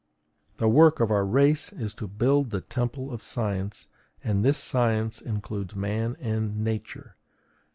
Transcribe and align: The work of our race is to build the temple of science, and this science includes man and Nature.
The 0.57 0.67
work 0.67 0.99
of 0.99 1.11
our 1.11 1.23
race 1.23 1.71
is 1.71 1.93
to 1.93 2.07
build 2.07 2.49
the 2.49 2.61
temple 2.61 3.11
of 3.13 3.21
science, 3.21 3.87
and 4.23 4.43
this 4.43 4.57
science 4.57 5.21
includes 5.21 5.75
man 5.75 6.17
and 6.19 6.63
Nature. 6.63 7.17